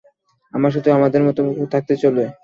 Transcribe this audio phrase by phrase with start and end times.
[0.53, 1.41] আমরা শুধু আমাদের মতো
[1.73, 2.27] থাকতে চাই।